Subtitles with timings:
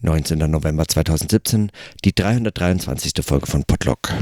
[0.00, 0.38] 19.
[0.38, 1.72] November 2017,
[2.04, 3.12] die 323.
[3.20, 4.14] Folge von Podlock.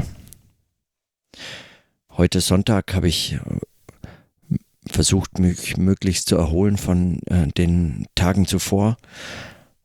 [2.09, 4.57] Heute Sonntag habe ich äh,
[4.89, 8.97] versucht, mich möglichst zu erholen von äh, den Tagen zuvor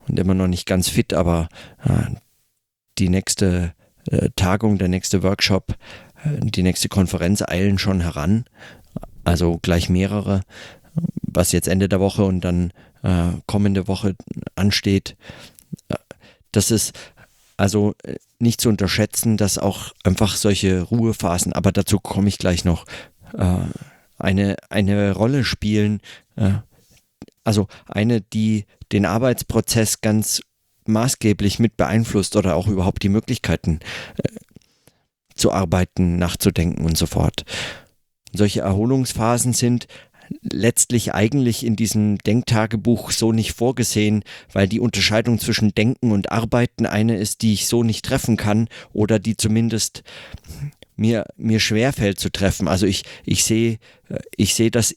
[0.09, 1.51] und immer noch nicht ganz fit, aber
[1.85, 2.15] äh,
[2.97, 3.75] die nächste
[4.11, 5.77] äh, Tagung, der nächste Workshop,
[6.25, 8.47] äh, die nächste Konferenz eilen schon heran,
[9.25, 10.41] also gleich mehrere,
[11.21, 12.73] was jetzt Ende der Woche und dann
[13.03, 14.17] äh, kommende Woche
[14.57, 15.17] ansteht
[16.53, 16.93] das ist
[17.57, 22.65] also äh, nicht zu unterschätzen, dass auch einfach solche Ruhephasen, aber dazu komme ich gleich
[22.65, 22.87] noch,
[23.37, 23.57] äh,
[24.19, 26.01] eine, eine Rolle spielen.
[26.37, 26.53] Äh,
[27.45, 30.43] also eine, die den Arbeitsprozess ganz
[30.87, 33.81] maßgeblich mit beeinflusst oder auch überhaupt die Möglichkeiten
[34.17, 34.29] äh,
[35.35, 37.45] zu arbeiten, nachzudenken und so fort.
[38.33, 39.87] Solche Erholungsphasen sind
[40.41, 46.87] letztlich eigentlich in diesem Denktagebuch so nicht vorgesehen, weil die Unterscheidung zwischen Denken und Arbeiten
[46.87, 50.03] eine ist, die ich so nicht treffen kann oder die zumindest
[50.97, 52.69] mir, mir schwerfällt zu treffen.
[52.69, 53.79] Also ich, ich sehe,
[54.37, 54.95] ich sehe das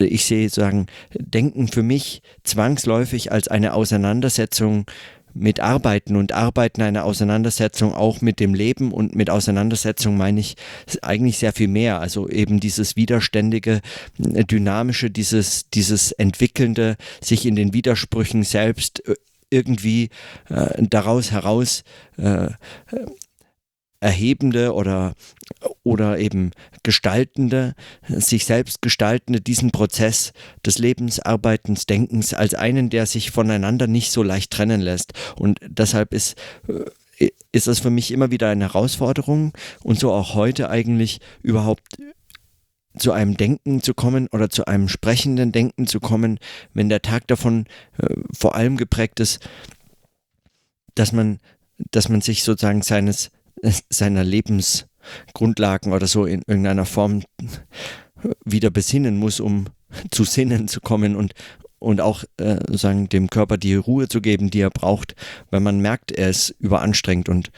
[0.00, 4.86] ich sehe sagen, Denken für mich zwangsläufig als eine Auseinandersetzung
[5.38, 10.56] mit Arbeiten und Arbeiten eine Auseinandersetzung auch mit dem Leben und mit Auseinandersetzung meine ich
[11.02, 12.00] eigentlich sehr viel mehr.
[12.00, 13.80] Also eben dieses widerständige,
[14.18, 19.14] äh, dynamische, dieses, dieses entwickelnde, sich in den Widersprüchen selbst äh,
[19.50, 20.10] irgendwie
[20.50, 21.82] äh, daraus heraus
[22.18, 22.48] äh,
[24.00, 25.14] erhebende oder,
[25.82, 27.74] oder eben gestaltende,
[28.06, 30.32] sich selbst gestaltende, diesen Prozess
[30.64, 35.12] des Lebens, Arbeitens, Denkens als einen, der sich voneinander nicht so leicht trennen lässt.
[35.36, 36.36] Und deshalb ist,
[36.68, 41.82] äh, ist das für mich immer wieder eine Herausforderung und so auch heute eigentlich überhaupt
[42.96, 46.38] zu einem Denken zu kommen oder zu einem sprechenden Denken zu kommen,
[46.74, 47.66] wenn der Tag davon
[47.98, 49.40] äh, vor allem geprägt ist,
[50.94, 51.38] dass man,
[51.90, 53.30] dass man sich sozusagen seines
[53.90, 57.22] seiner Lebensgrundlagen oder so in irgendeiner Form
[58.44, 59.66] wieder besinnen muss, um
[60.10, 61.34] zu Sinnen zu kommen und,
[61.78, 65.14] und auch äh, sagen, dem Körper die Ruhe zu geben, die er braucht,
[65.50, 67.50] weil man merkt, er ist überanstrengt und,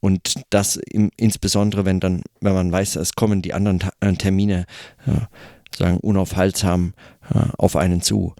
[0.00, 4.66] und das im, insbesondere, wenn dann, wenn man weiß, es kommen die anderen äh, Termine
[5.06, 5.26] äh,
[5.76, 6.94] sagen unaufhaltsam
[7.32, 8.34] äh, auf einen zu.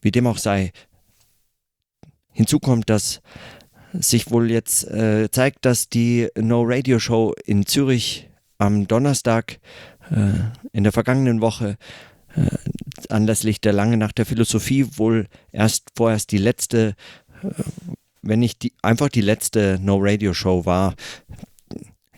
[0.00, 0.72] Wie dem auch sei,
[2.32, 3.20] hinzu kommt, dass
[3.92, 8.28] sich wohl jetzt äh, zeigt, dass die No Radio Show in Zürich
[8.58, 9.58] am Donnerstag
[10.10, 10.32] äh,
[10.72, 11.76] in der vergangenen Woche
[12.36, 12.46] äh,
[13.08, 16.94] anlässlich der Lange Nacht der Philosophie wohl erst vorerst die letzte,
[17.42, 17.48] äh,
[18.22, 20.94] wenn nicht die, einfach die letzte No Radio Show war.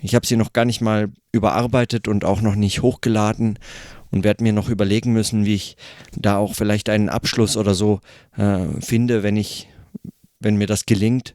[0.01, 3.59] Ich habe sie noch gar nicht mal überarbeitet und auch noch nicht hochgeladen
[4.11, 5.77] und werde mir noch überlegen müssen, wie ich
[6.17, 8.01] da auch vielleicht einen Abschluss oder so
[8.37, 9.69] äh, finde, wenn ich
[10.43, 11.35] wenn mir das gelingt.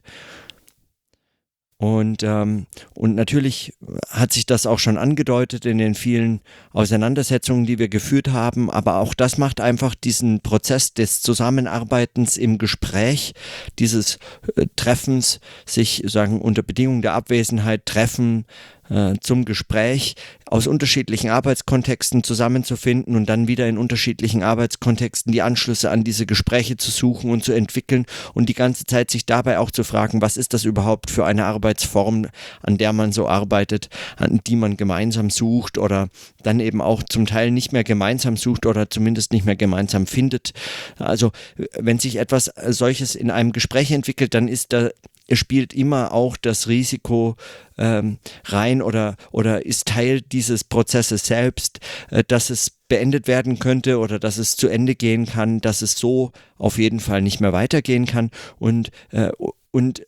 [1.80, 3.72] Und, ähm, und natürlich
[4.10, 6.40] hat sich das auch schon angedeutet in den vielen
[6.72, 8.68] Auseinandersetzungen, die wir geführt haben.
[8.68, 13.32] Aber auch das macht einfach diesen Prozess des Zusammenarbeitens im Gespräch,
[13.78, 14.18] dieses
[14.56, 18.44] äh, Treffens, sich sagen unter Bedingungen der Abwesenheit treffen,
[18.90, 20.14] äh, zum Gespräch
[20.46, 26.76] aus unterschiedlichen Arbeitskontexten zusammenzufinden und dann wieder in unterschiedlichen Arbeitskontexten die Anschlüsse an diese Gespräche
[26.76, 30.36] zu suchen und zu entwickeln und die ganze Zeit sich dabei auch zu fragen, was
[30.36, 32.28] ist das überhaupt für eine Arbeitsform,
[32.62, 36.08] an der man so arbeitet, an die man gemeinsam sucht oder
[36.42, 40.52] dann eben auch zum Teil nicht mehr gemeinsam sucht oder zumindest nicht mehr gemeinsam findet.
[40.98, 41.32] Also
[41.78, 44.90] wenn sich etwas solches in einem Gespräch entwickelt, dann ist da
[45.36, 47.36] spielt immer auch das Risiko
[47.76, 51.80] ähm, rein oder, oder ist Teil dieses Prozesses selbst,
[52.10, 55.92] äh, dass es beendet werden könnte oder dass es zu Ende gehen kann, dass es
[55.98, 58.30] so auf jeden Fall nicht mehr weitergehen kann.
[58.58, 59.30] Und äh,
[59.70, 60.06] und,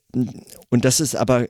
[0.71, 1.47] und das ist aber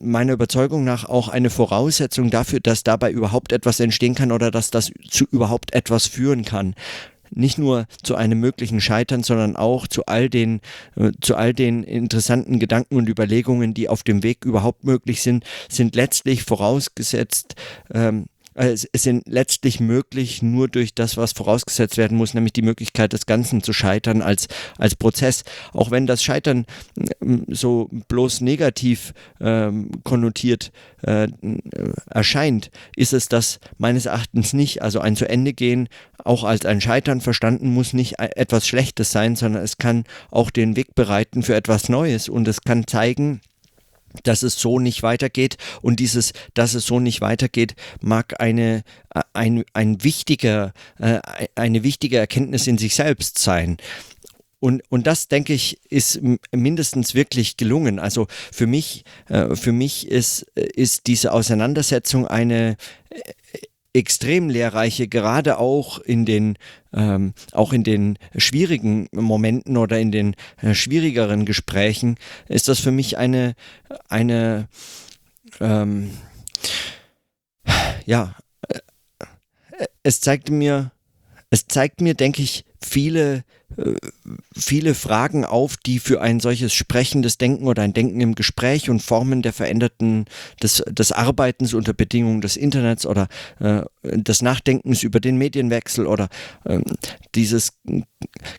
[0.00, 4.70] meiner Überzeugung nach auch eine Voraussetzung dafür, dass dabei überhaupt etwas entstehen kann oder dass
[4.70, 6.76] das zu überhaupt etwas führen kann
[7.30, 10.60] nicht nur zu einem möglichen Scheitern, sondern auch zu all den,
[10.96, 15.44] äh, zu all den interessanten Gedanken und Überlegungen, die auf dem Weg überhaupt möglich sind,
[15.68, 17.54] sind letztlich vorausgesetzt,
[17.92, 22.62] ähm, äh, es sind letztlich möglich nur durch das, was vorausgesetzt werden muss, nämlich die
[22.62, 25.44] Möglichkeit des Ganzen zu scheitern als, als Prozess.
[25.72, 26.66] Auch wenn das Scheitern
[27.22, 30.72] ähm, so bloß negativ ähm, konnotiert
[31.02, 31.28] äh,
[32.10, 34.82] erscheint, ist es das meines Erachtens nicht.
[34.82, 35.88] Also ein zu Ende gehen,
[36.24, 40.74] auch als ein Scheitern verstanden, muss nicht etwas Schlechtes sein, sondern es kann auch den
[40.74, 43.40] Weg bereiten für etwas Neues und es kann zeigen,
[44.22, 48.82] dass es so nicht weitergeht und dieses, dass es so nicht weitergeht, mag eine,
[49.32, 51.20] ein, ein wichtiger, äh,
[51.54, 53.76] eine wichtige Erkenntnis in sich selbst sein.
[54.60, 56.20] und, und das, denke ich, ist
[56.52, 57.98] mindestens wirklich gelungen.
[57.98, 62.76] Also für mich, äh, für mich ist, ist diese Auseinandersetzung eine
[63.10, 63.32] äh,
[63.98, 66.56] extrem lehrreiche, gerade auch in den,
[66.92, 72.16] ähm, auch in den schwierigen Momenten oder in den äh, schwierigeren Gesprächen,
[72.48, 73.54] ist das für mich eine,
[74.08, 74.68] eine
[75.60, 76.10] ähm,
[78.06, 78.34] ja,
[78.68, 78.78] äh,
[80.02, 80.92] es zeigt mir,
[81.50, 83.44] es zeigt mir, denke ich, viele
[84.56, 89.02] viele Fragen auf, die für ein solches sprechendes Denken oder ein Denken im Gespräch und
[89.02, 90.24] Formen der veränderten
[90.62, 93.28] des, des Arbeitens unter Bedingungen des Internets oder
[93.60, 96.28] äh, des Nachdenkens über den Medienwechsel oder
[96.64, 96.80] äh,
[97.34, 97.74] dieses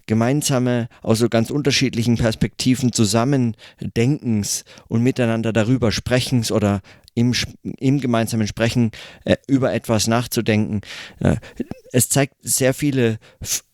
[0.06, 6.82] gemeinsame aus so ganz unterschiedlichen Perspektiven Zusammendenkens und miteinander darüber sprechens oder
[7.14, 7.34] im,
[7.64, 8.92] im gemeinsamen Sprechen
[9.26, 10.82] äh, über etwas nachzudenken.
[11.20, 11.38] Äh,
[11.92, 13.20] es zeigt sehr viele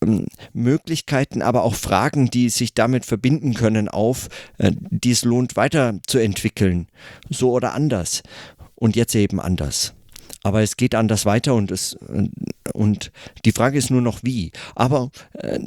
[0.02, 4.28] ähm, Möglichkeiten, aber auch Fragen, die sich damit verbinden können, auf,
[4.58, 6.88] äh, die es lohnt weiterzuentwickeln.
[7.28, 8.22] So oder anders.
[8.74, 9.95] Und jetzt eben anders.
[10.46, 11.98] Aber es geht anders weiter und es
[12.72, 13.10] und
[13.44, 14.52] die Frage ist nur noch wie.
[14.76, 15.58] Aber äh,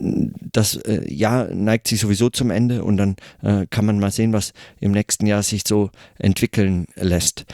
[0.53, 4.31] das äh, Jahr neigt sich sowieso zum Ende und dann äh, kann man mal sehen,
[4.31, 7.45] was im nächsten Jahr sich so entwickeln lässt.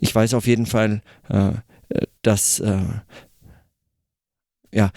[0.00, 1.52] Ich weiß auf jeden Fall, äh,
[2.22, 2.80] dass äh,
[4.72, 4.90] ja,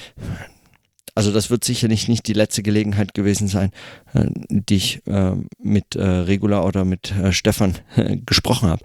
[1.13, 3.69] also das wird sicherlich nicht die letzte Gelegenheit gewesen sein,
[4.15, 7.75] äh, die ich äh, mit äh, Regula oder mit äh, Stefan
[8.25, 8.83] gesprochen habe.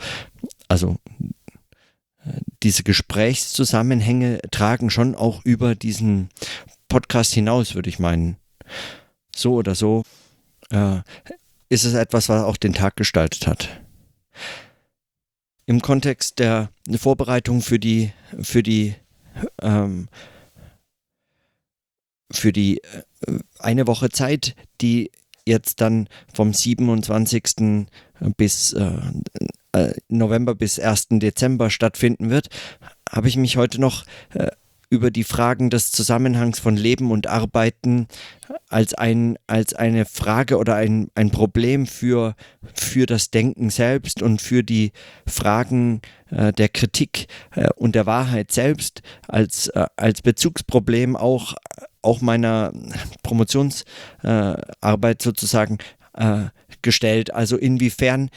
[0.69, 0.99] Also
[2.63, 6.29] diese Gesprächszusammenhänge tragen schon auch über diesen
[6.89, 8.37] Podcast hinaus, würde ich meinen.
[9.35, 10.05] So oder so
[10.71, 11.01] äh,
[11.69, 13.81] ist es etwas, was auch den Tag gestaltet hat.
[15.67, 18.95] Im Kontext der Vorbereitung für die, für die,
[19.63, 20.09] ähm,
[22.31, 22.83] für die
[23.27, 25.13] äh, eine Woche Zeit, die
[25.51, 27.87] jetzt dann vom 27.
[28.37, 28.91] bis äh,
[29.73, 31.09] äh, November bis 1.
[31.11, 32.49] Dezember stattfinden wird,
[33.11, 34.05] habe ich mich heute noch
[34.35, 34.49] äh,
[34.91, 38.09] über die Fragen des Zusammenhangs von Leben und Arbeiten
[38.69, 42.35] als, ein, als eine Frage oder ein, ein Problem für,
[42.75, 44.91] für das Denken selbst und für die
[45.27, 51.55] Fragen äh, der Kritik äh, und der Wahrheit selbst als, äh, als Bezugsproblem auch,
[52.03, 52.73] auch meiner
[53.23, 55.79] Promotionsarbeit sozusagen
[56.15, 56.47] äh,
[56.83, 57.33] gestellt.
[57.33, 58.29] Also inwiefern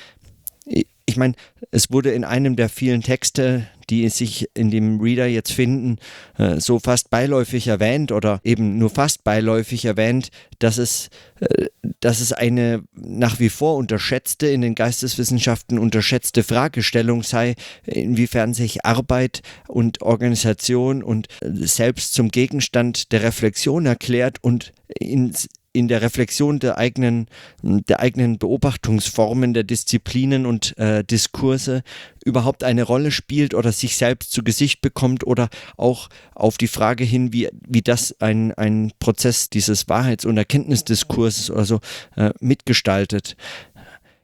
[1.06, 1.34] ich meine,
[1.72, 5.98] es wurde in einem der vielen Texte, die sich in dem Reader jetzt finden,
[6.38, 10.30] äh, so fast beiläufig erwähnt oder eben nur fast beiläufig erwähnt,
[10.60, 11.10] dass es,
[11.42, 11.68] äh,
[12.00, 17.56] dass es eine nach wie vor unterschätzte, in den Geisteswissenschaften unterschätzte Fragestellung sei,
[17.86, 25.50] inwiefern sich Arbeit und Organisation und äh, selbst zum Gegenstand der Reflexion erklärt und ins
[25.74, 27.28] in der Reflexion der eigenen,
[27.62, 31.84] der eigenen Beobachtungsformen, der Disziplinen und äh, Diskurse
[32.24, 37.04] überhaupt eine Rolle spielt oder sich selbst zu Gesicht bekommt oder auch auf die Frage
[37.04, 41.80] hin, wie, wie das ein, ein Prozess dieses Wahrheits- und Erkenntnisdiskurses oder so
[42.16, 43.36] äh, mitgestaltet.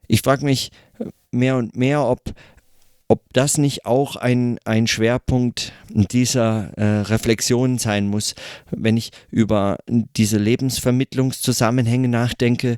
[0.08, 0.72] Ich frage mich
[1.32, 2.22] mehr und mehr, ob
[3.12, 8.36] ob das nicht auch ein, ein Schwerpunkt dieser äh, Reflexion sein muss,
[8.70, 12.78] wenn ich über diese Lebensvermittlungszusammenhänge nachdenke,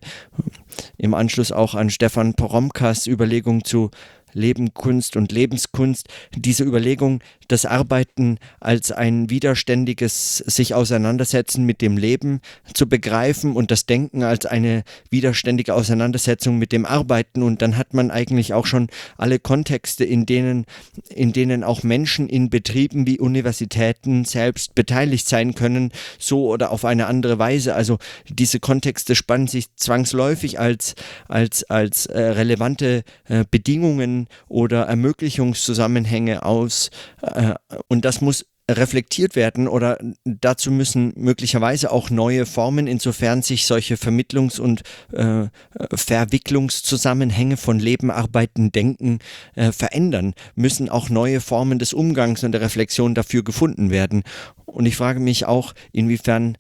[0.98, 3.92] im Anschluss auch an Stefan Poromkas Überlegung zu
[4.34, 11.98] Leben, Kunst und Lebenskunst, diese Überlegung, das Arbeiten als ein widerständiges sich auseinandersetzen mit dem
[11.98, 12.40] Leben
[12.74, 17.94] zu begreifen und das Denken als eine widerständige Auseinandersetzung mit dem Arbeiten und dann hat
[17.94, 20.66] man eigentlich auch schon alle Kontexte, in denen,
[21.10, 26.86] in denen auch Menschen in Betrieben wie Universitäten selbst beteiligt sein können, so oder auf
[26.86, 27.76] eine andere Weise.
[27.76, 27.98] Also
[28.30, 30.96] diese Kontexte spannen sich zwangsläufig als,
[31.28, 36.90] als, als äh, relevante äh, Bedingungen oder Ermöglichungszusammenhänge aus.
[37.22, 37.56] Äh,
[37.88, 43.96] und das muss reflektiert werden oder dazu müssen möglicherweise auch neue Formen, insofern sich solche
[43.96, 45.48] Vermittlungs- und äh,
[45.94, 49.20] Verwicklungszusammenhänge von Leben, Arbeiten, Denken
[49.56, 54.24] äh, verändern, müssen auch neue Formen des Umgangs und der Reflexion dafür gefunden werden.
[54.66, 56.58] Und ich frage mich auch, inwiefern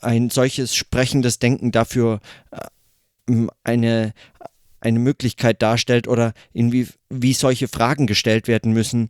[0.00, 2.20] ein solches sprechendes Denken dafür
[2.50, 4.12] äh, eine
[4.84, 9.08] eine Möglichkeit darstellt oder inwie, wie solche Fragen gestellt werden müssen.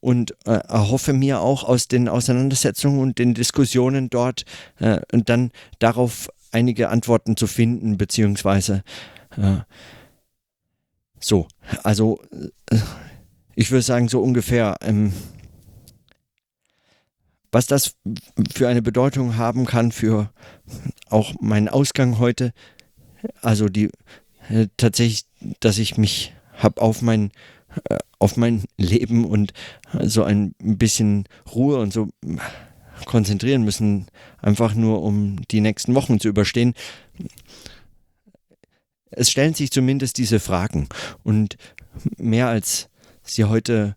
[0.00, 4.44] Und äh, erhoffe mir auch aus den Auseinandersetzungen und den Diskussionen dort
[4.78, 8.84] äh, und dann darauf einige Antworten zu finden, beziehungsweise
[9.38, 9.60] äh,
[11.18, 11.48] so,
[11.82, 12.20] also
[12.70, 12.76] äh,
[13.54, 15.14] ich würde sagen, so ungefähr ähm,
[17.54, 17.94] was das
[18.52, 20.30] für eine Bedeutung haben kann für
[21.08, 22.52] auch meinen Ausgang heute,
[23.40, 23.90] also die
[24.48, 25.24] äh, tatsächlich,
[25.60, 27.30] dass ich mich habe auf mein
[27.88, 29.52] äh, auf mein Leben und
[30.00, 31.24] so ein bisschen
[31.54, 32.08] Ruhe und so
[33.04, 34.06] konzentrieren müssen,
[34.40, 36.74] einfach nur um die nächsten Wochen zu überstehen.
[39.10, 40.88] Es stellen sich zumindest diese Fragen
[41.22, 41.56] und
[42.16, 42.88] mehr als
[43.22, 43.94] sie heute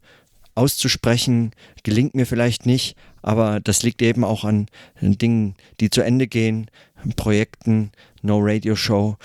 [0.56, 1.52] auszusprechen,
[1.84, 4.68] gelingt mir vielleicht nicht, aber das liegt eben auch an
[5.00, 6.70] Dingen, die zu Ende gehen,
[7.16, 9.18] Projekten, No Radio Show,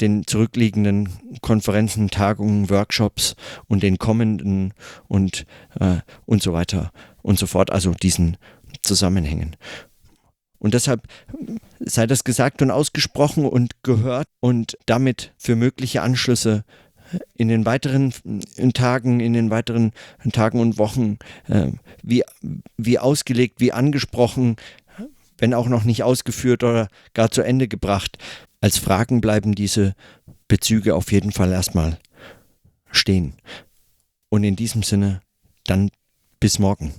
[0.00, 1.08] den zurückliegenden
[1.40, 3.36] Konferenzen, Tagungen, Workshops
[3.68, 4.72] und den kommenden
[5.08, 5.46] und,
[5.80, 6.90] äh, und so weiter
[7.22, 8.36] und so fort, also diesen
[8.82, 9.56] Zusammenhängen.
[10.58, 11.06] Und deshalb
[11.78, 16.64] sei das gesagt und ausgesprochen und gehört und damit für mögliche Anschlüsse
[17.34, 18.12] in den weiteren
[18.72, 19.92] Tagen, in den weiteren
[20.32, 21.18] Tagen und Wochen
[21.48, 21.68] äh,
[22.02, 22.24] wie,
[22.76, 24.56] wie ausgelegt, wie angesprochen,
[25.38, 28.18] wenn auch noch nicht ausgeführt oder gar zu Ende gebracht.
[28.60, 29.94] Als Fragen bleiben diese
[30.48, 31.98] Bezüge auf jeden Fall erstmal
[32.90, 33.34] stehen.
[34.28, 35.20] Und in diesem Sinne,
[35.64, 35.90] dann
[36.40, 36.94] bis morgen.